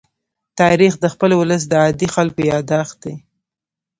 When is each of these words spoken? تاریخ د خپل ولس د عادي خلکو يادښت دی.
تاریخ 0.59 0.93
د 0.99 1.05
خپل 1.13 1.31
ولس 1.39 1.61
د 1.67 1.73
عادي 1.83 2.07
خلکو 2.15 2.41
يادښت 2.51 2.95
دی. 3.03 3.15